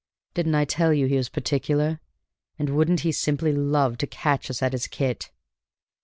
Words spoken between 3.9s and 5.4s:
to catch us at his kit?"